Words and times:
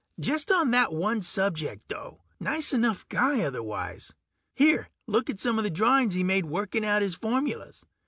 Just 0.19 0.51
on 0.51 0.71
that 0.71 0.91
one 0.91 1.21
subject, 1.21 1.87
though; 1.87 2.23
nice 2.39 2.73
enough 2.73 3.07
guy 3.07 3.43
otherwise. 3.43 4.11
Here, 4.55 4.89
look 5.05 5.29
at 5.29 5.39
some 5.39 5.59
of 5.59 5.63
the 5.63 5.69
drawings 5.69 6.15
he 6.15 6.23
made, 6.23 6.45
working 6.47 6.83
out 6.83 7.03
his 7.03 7.13
formulas. 7.13 7.85